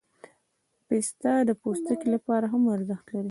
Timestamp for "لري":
3.09-3.19